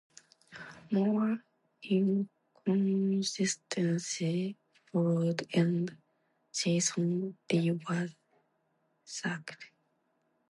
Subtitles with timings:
[0.89, 1.43] More
[1.83, 4.57] inconsistency
[4.91, 5.95] followed, and
[6.51, 8.09] Jason Lee was
[9.03, 9.69] sacked.